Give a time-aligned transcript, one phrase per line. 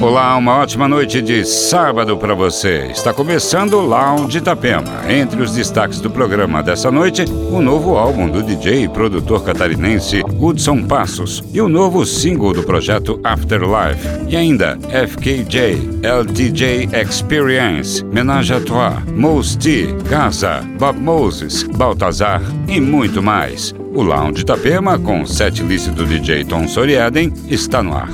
[0.00, 2.86] Olá, uma ótima noite de sábado para você.
[2.90, 5.02] Está começando o Lounge Itapema.
[5.06, 10.22] Entre os destaques do programa dessa noite, o novo álbum do DJ e produtor catarinense
[10.40, 14.08] Hudson Passos e o novo single do projeto Afterlife.
[14.26, 22.80] E ainda FKJ, LTJ Experience, Menage à Trois, Mos T, Casa, Bob Moses, Baltazar e
[22.80, 23.74] muito mais.
[23.92, 28.08] O Lounge Itapema, com set list do DJ Tom Soriaden, está no ar.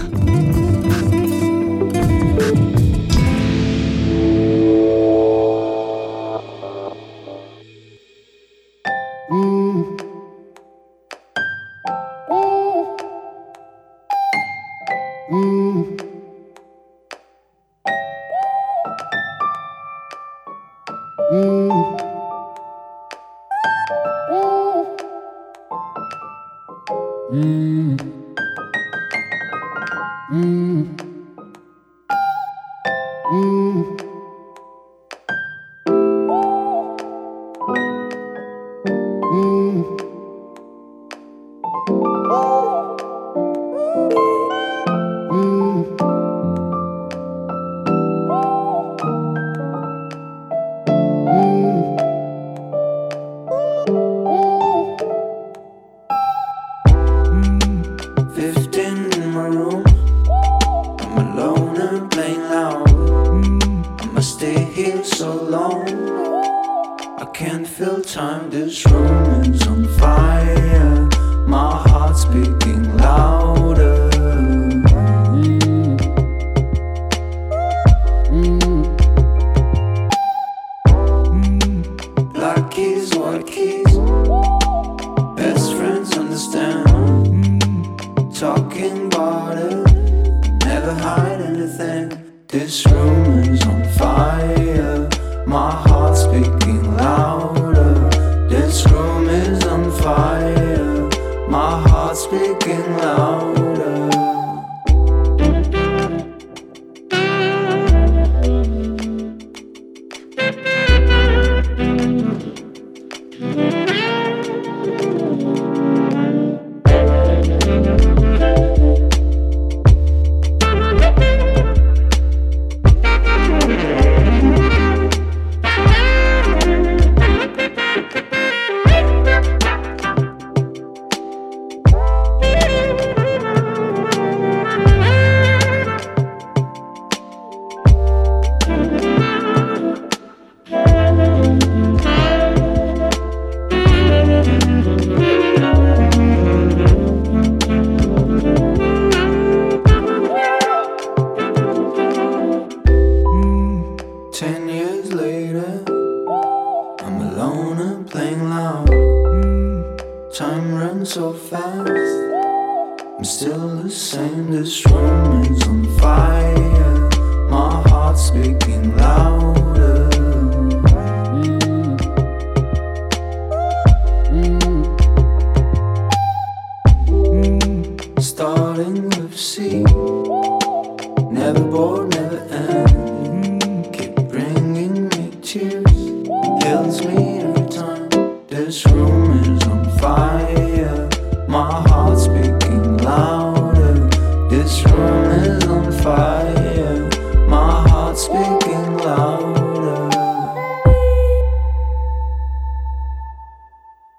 [83.39, 83.86] gotta keep.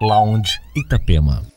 [0.07, 1.56] Lounge Itapema.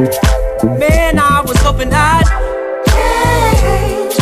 [0.00, 2.24] Man, I was hoping I'd
[2.88, 4.16] change,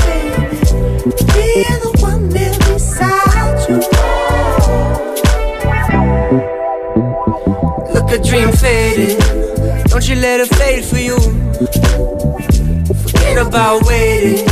[1.34, 3.76] Be the one there beside you.
[7.94, 9.18] Look, a dream faded.
[9.88, 11.16] Don't you let it fade for you.
[13.02, 14.48] Forget about waiting.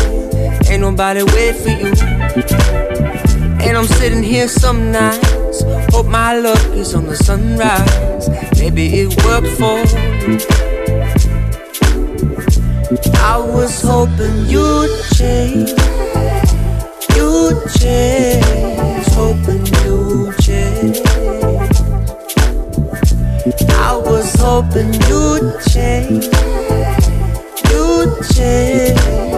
[0.71, 1.93] Ain't nobody wait for you.
[3.67, 5.65] And I'm sitting here some nights.
[5.93, 8.29] Hope my luck is on the sunrise.
[8.61, 9.81] Maybe it worked for
[10.29, 10.66] you.
[13.29, 15.71] I was hoping you'd change.
[17.17, 19.07] You'd change.
[19.19, 21.01] Hoping you'd change.
[23.69, 26.27] I was hoping you'd change.
[27.69, 29.36] You'd change.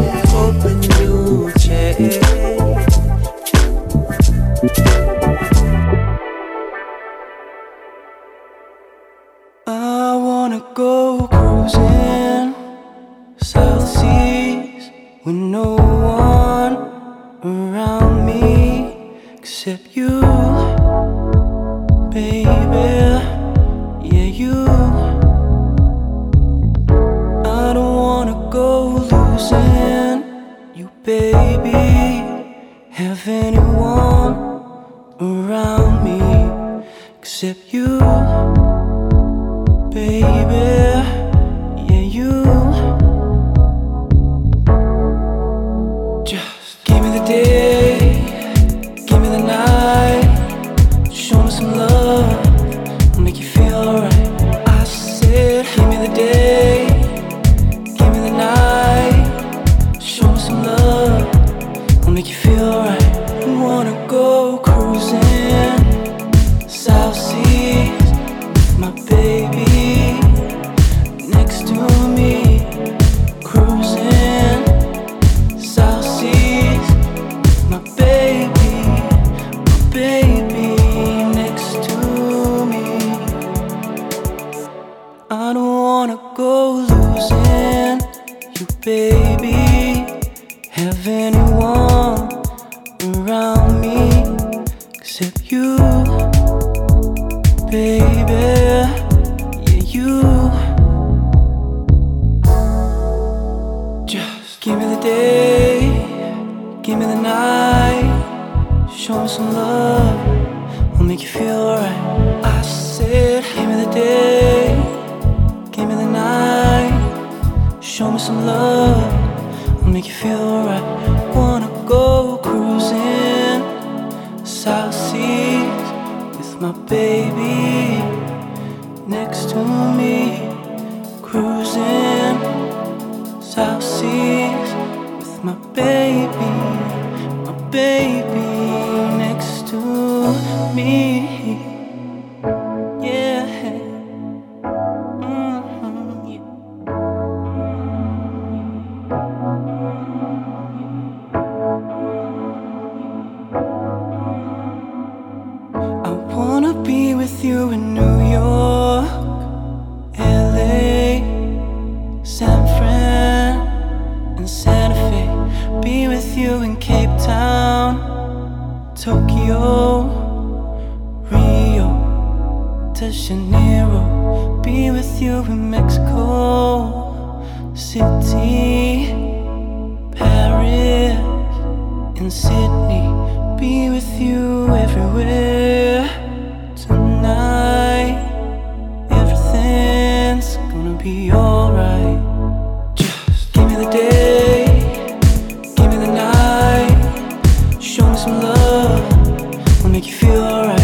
[198.31, 200.78] Love, will make you feel alright.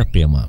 [0.00, 0.48] Itapema.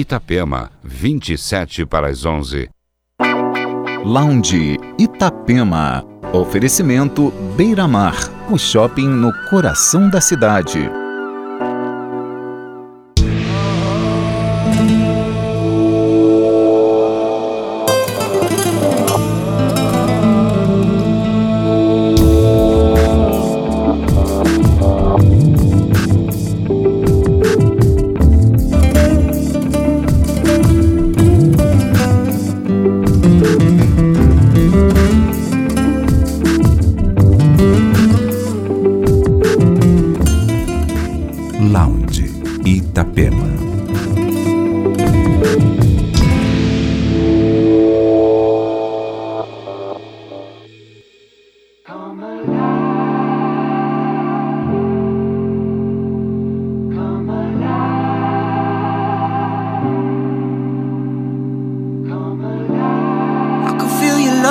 [0.00, 2.70] Itapema, 27 para as 11.
[4.02, 6.02] Lounge Itapema.
[6.32, 8.16] Oferecimento Beira Mar,
[8.50, 10.90] o shopping no coração da cidade.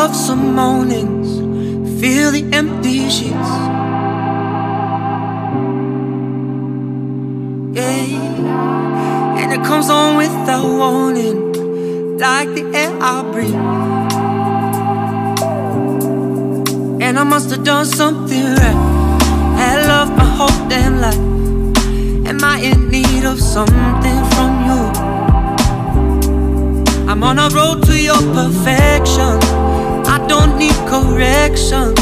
[0.10, 1.30] Love some mornings,
[2.02, 3.52] feel the empty sheets.
[7.78, 13.54] Yeah, and it comes on without warning, like the air I breathe.
[17.04, 18.80] And I must have done something right.
[19.60, 21.26] Had love my whole damn life.
[22.28, 24.82] Am I in need of something from you?
[27.10, 29.59] I'm on a road to your perfection.
[30.30, 31.98] Don't need correction.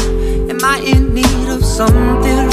[0.50, 2.47] Am I in need of something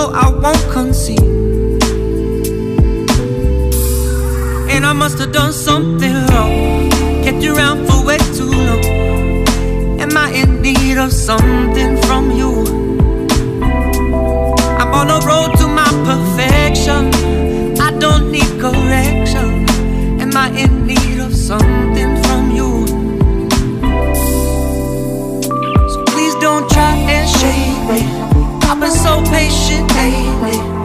[0.00, 1.20] No, I won't concede.
[4.72, 6.88] And I must have done something wrong.
[7.22, 8.82] Kept you around for way too long.
[10.00, 12.52] Am I in need of something from you?
[14.80, 17.02] I'm on a road to my perfection.
[17.78, 19.68] I don't need correction.
[20.22, 22.86] Am I in need of something from you?
[25.92, 28.19] So please don't try and shake me.
[28.70, 30.79] I've been so patient lately.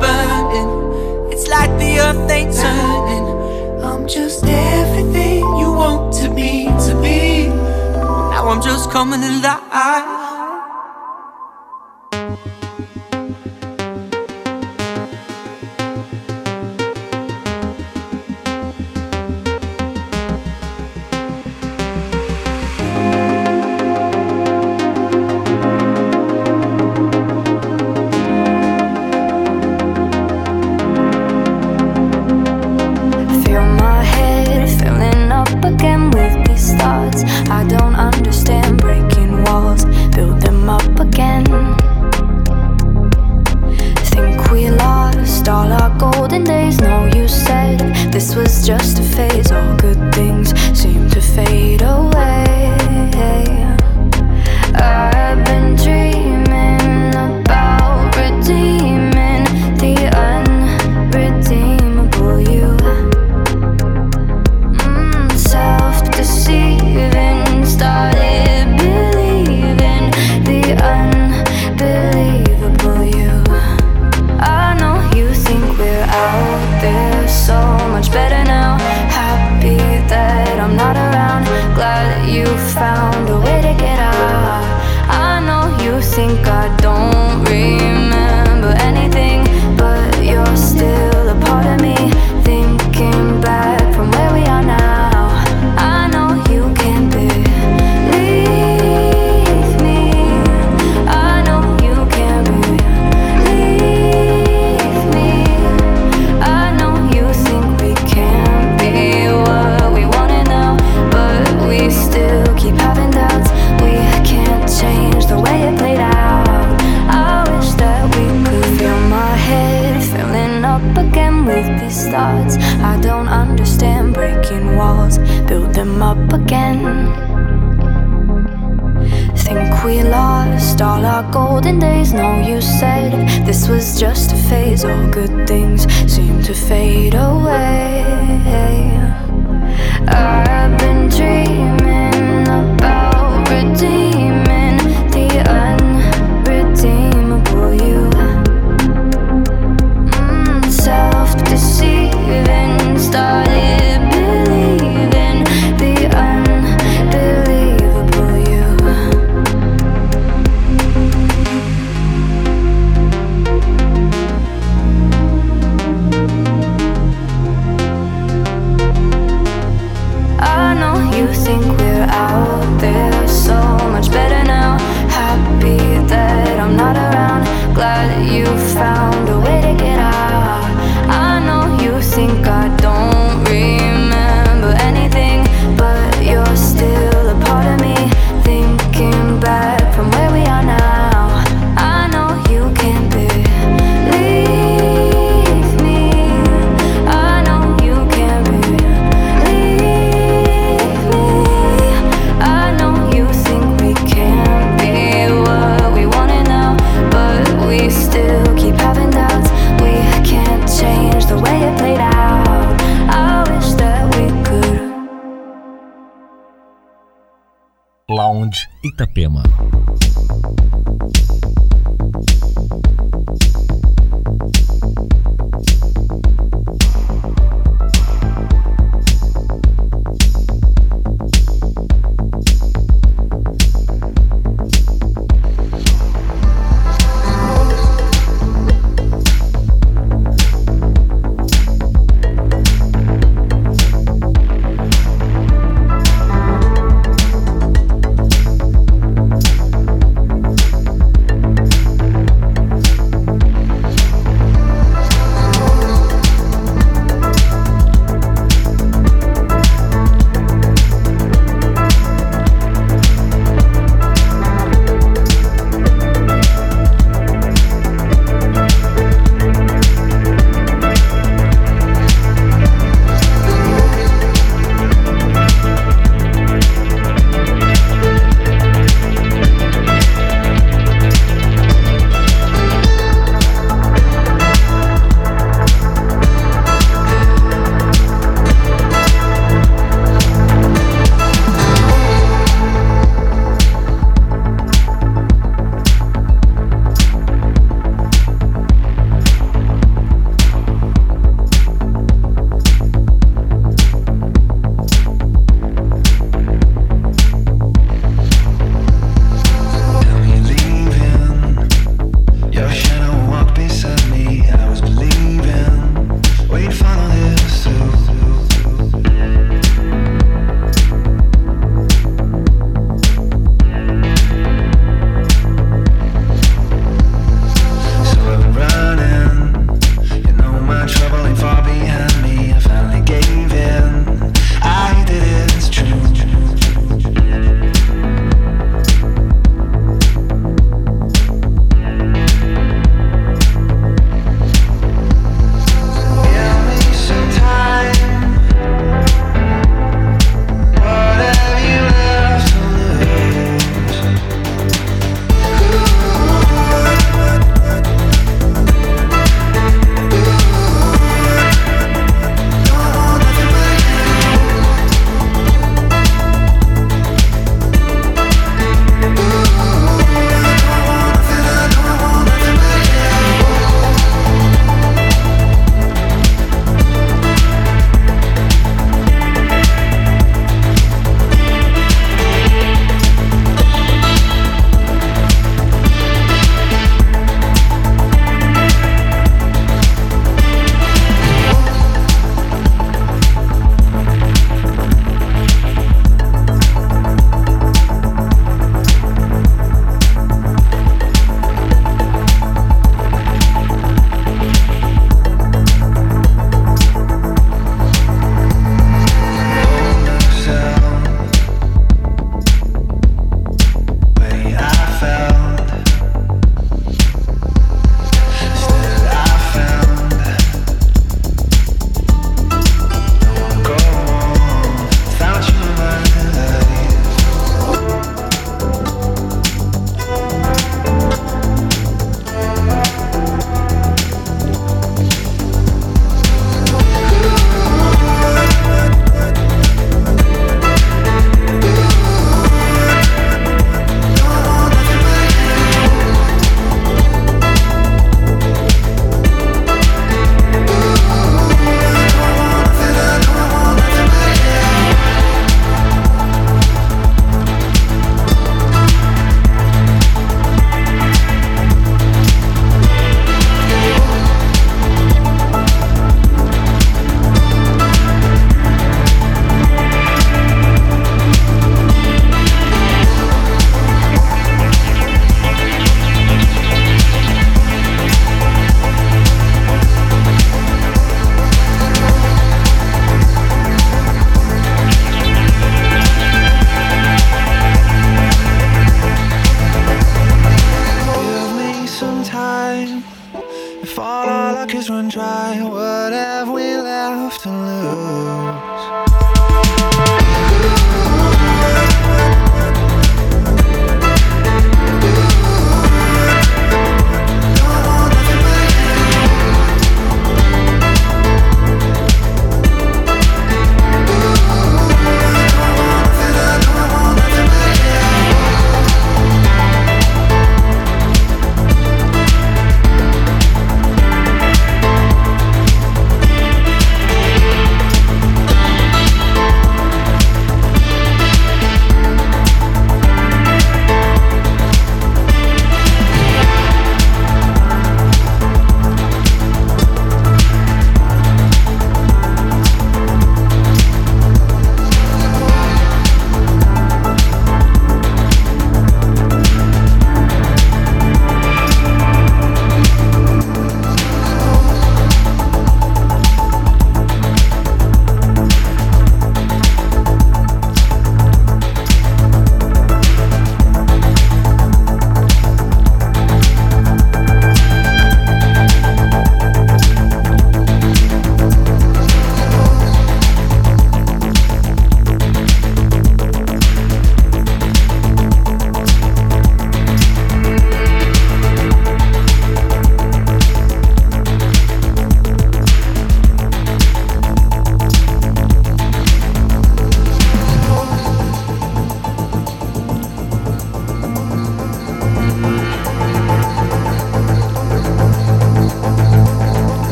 [0.00, 1.32] Burning.
[1.32, 3.26] It's like the earth ain't turning.
[3.82, 7.48] I'm just everything you want to be, to be.
[7.48, 10.11] Now I'm just coming alive.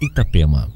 [0.00, 0.68] Itapema.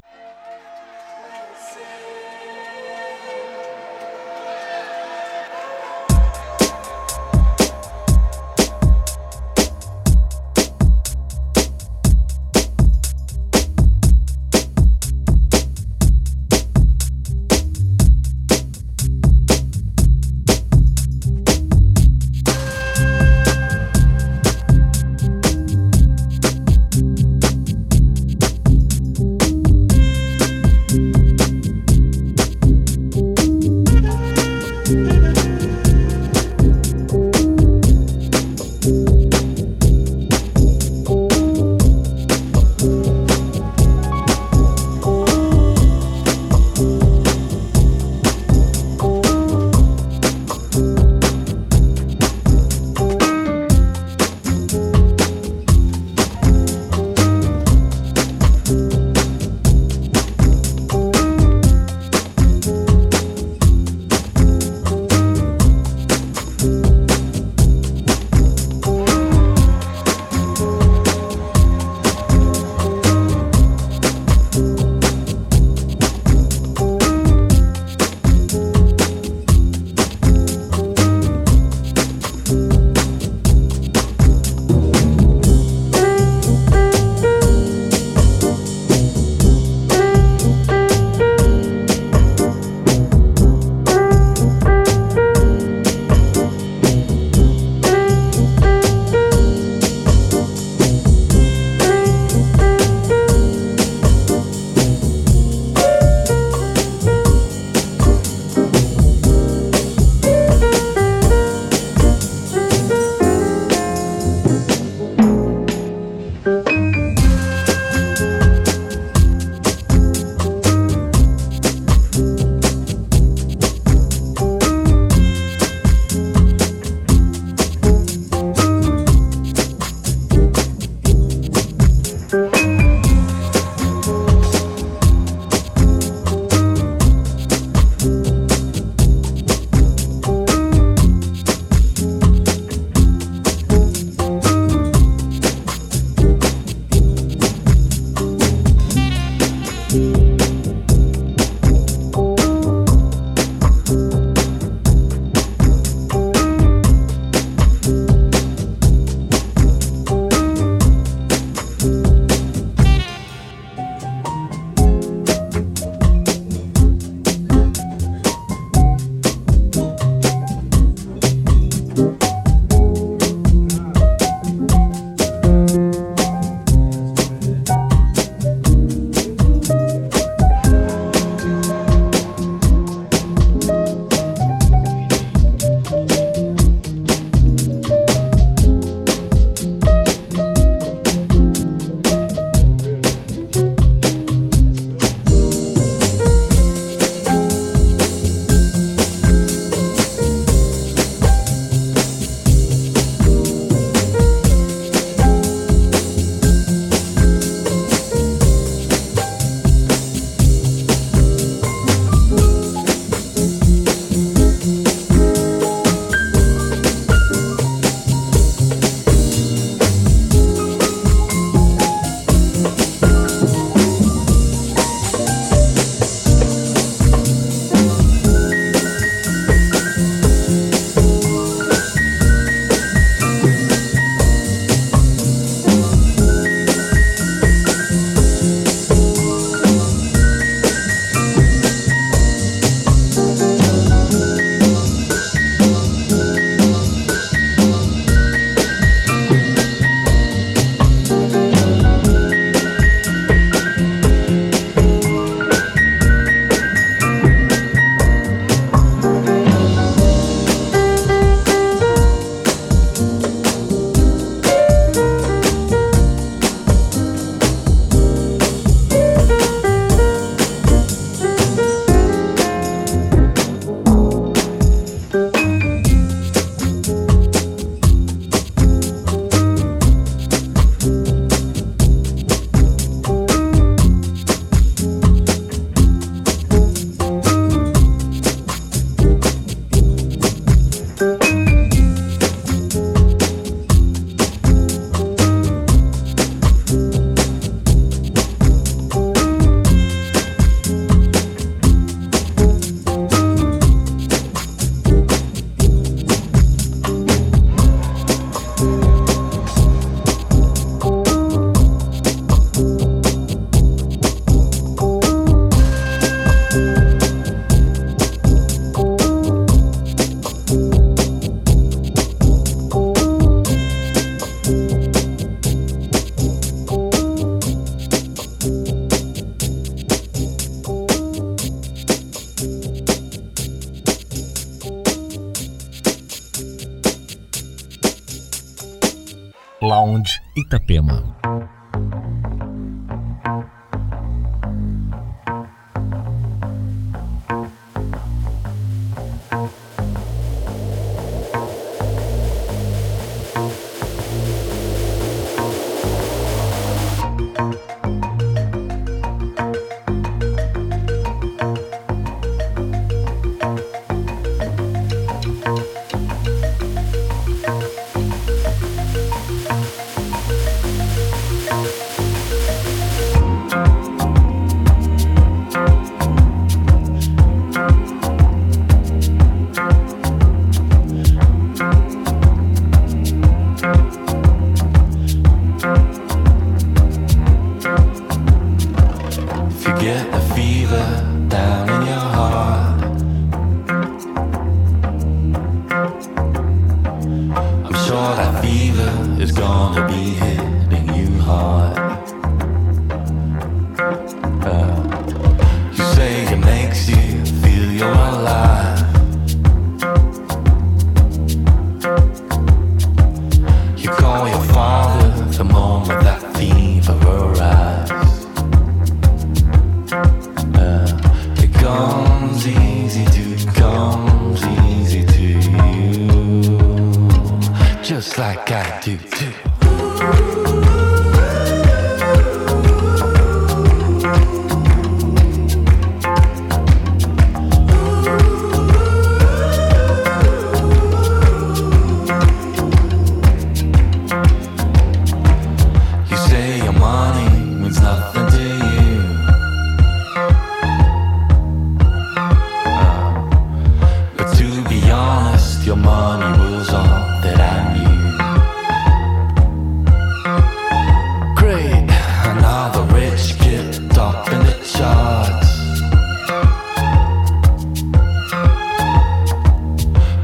[464.77, 465.51] shots.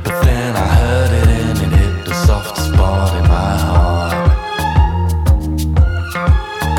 [0.03, 4.13] But then I heard it and it hit the soft spot in my heart.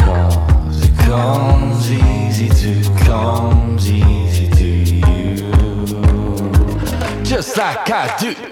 [0.05, 2.71] Cause it comes easy to,
[3.05, 4.69] comes easy to
[4.99, 5.53] you.
[7.25, 8.52] Just like I do.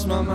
[0.00, 0.29] Cross my mind.